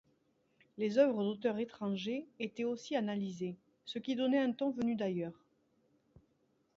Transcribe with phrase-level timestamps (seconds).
[0.79, 3.55] Les œuvres d'auteurs étrangers étaient aussi analysées,
[3.85, 5.45] ce qui donnait un ton venu d'ailleurs.